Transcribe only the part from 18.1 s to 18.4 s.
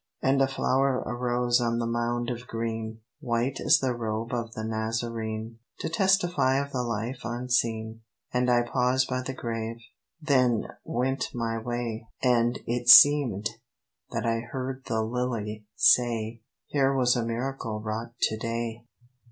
to